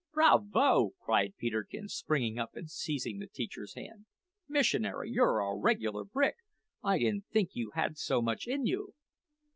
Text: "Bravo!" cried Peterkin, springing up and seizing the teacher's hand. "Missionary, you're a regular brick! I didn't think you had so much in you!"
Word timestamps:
"Bravo!" 0.13 0.93
cried 0.99 1.35
Peterkin, 1.37 1.87
springing 1.87 2.39
up 2.39 2.55
and 2.55 2.67
seizing 2.67 3.19
the 3.19 3.27
teacher's 3.27 3.75
hand. 3.75 4.07
"Missionary, 4.47 5.11
you're 5.11 5.41
a 5.41 5.55
regular 5.55 6.03
brick! 6.03 6.37
I 6.81 6.97
didn't 6.97 7.25
think 7.31 7.51
you 7.53 7.69
had 7.75 7.99
so 7.99 8.19
much 8.19 8.47
in 8.47 8.65
you!" 8.65 8.95